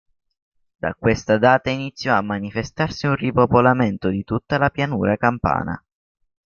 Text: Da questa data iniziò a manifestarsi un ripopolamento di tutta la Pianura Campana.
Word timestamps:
Da 0.77 0.95
questa 0.95 1.37
data 1.37 1.69
iniziò 1.69 2.15
a 2.15 2.23
manifestarsi 2.23 3.05
un 3.05 3.15
ripopolamento 3.15 4.09
di 4.09 4.23
tutta 4.23 4.57
la 4.57 4.71
Pianura 4.71 5.15
Campana. 5.15 5.79